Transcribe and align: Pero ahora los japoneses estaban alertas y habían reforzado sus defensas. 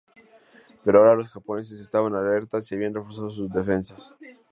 Pero 0.83 0.97
ahora 0.97 1.13
los 1.13 1.27
japoneses 1.27 1.79
estaban 1.79 2.15
alertas 2.15 2.71
y 2.71 2.75
habían 2.75 2.95
reforzado 2.95 3.29
sus 3.29 3.47
defensas. 3.51 4.15